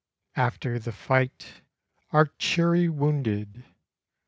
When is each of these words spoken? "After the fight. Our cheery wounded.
"After 0.35 0.79
the 0.79 0.91
fight. 0.91 1.61
Our 2.09 2.31
cheery 2.39 2.89
wounded. 2.89 3.63